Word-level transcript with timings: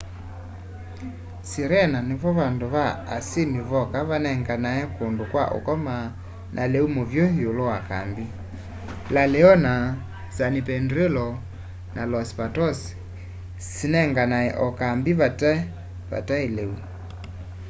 sirena 1.49 1.99
nivo 2.09 2.29
vandũ 2.39 2.67
va 2.75 2.85
asyĩmi 3.15 3.59
voka 3.71 3.99
vanenganae 4.09 4.83
kũndũ 4.95 5.23
kwa 5.31 5.43
ũkoma 5.57 5.95
na 6.55 6.63
lĩu 6.73 6.85
mũvyũ 6.95 7.25
ĩũlũ 7.43 7.63
wa 7.71 7.79
kambĩ 7.89 8.25
la 9.13 9.23
leona 9.33 9.73
san 10.35 10.53
pedrillo 10.67 11.27
na 11.95 12.01
los 12.11 12.29
patos 12.37 12.79
sinenganae 13.75 14.49
o 14.65 14.67
kambĩ 14.79 15.11
vataĩ 16.11 16.45
lĩu 16.57 16.73